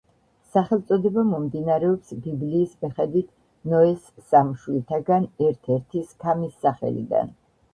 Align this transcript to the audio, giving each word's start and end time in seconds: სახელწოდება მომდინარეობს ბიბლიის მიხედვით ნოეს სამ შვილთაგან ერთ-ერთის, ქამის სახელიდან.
სახელწოდება 0.53 1.25
მომდინარეობს 1.31 2.13
ბიბლიის 2.23 2.73
მიხედვით 2.85 3.29
ნოეს 3.75 4.09
სამ 4.31 4.51
შვილთაგან 4.63 5.29
ერთ-ერთის, 5.51 6.11
ქამის 6.25 6.59
სახელიდან. 6.67 7.33